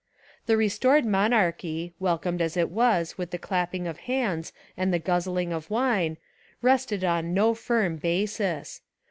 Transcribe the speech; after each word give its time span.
The 0.47 0.57
restored 0.57 1.05
monarchy, 1.05 1.93
welcomed 1.99 2.41
as 2.41 2.57
it 2.57 2.71
was 2.71 3.19
with 3.19 3.29
the 3.29 3.37
clap 3.37 3.71
ping 3.71 3.85
of 3.85 3.99
hands 4.09 4.51
and 4.75 4.91
the 4.91 4.97
guzzling 4.97 5.53
of 5.53 5.69
wine, 5.69 6.17
rested 6.63 7.03
on 7.03 7.35
no 7.35 7.53
firm 7.53 7.97
basis. 7.97 8.81